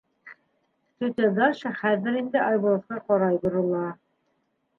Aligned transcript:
Тетя 1.03 1.29
Даша 1.35 1.71
хәҙер 1.81 2.17
инде 2.23 2.41
Айбулатҡа 2.47 2.99
ҡарай 3.11 3.39
борола: 3.45 3.85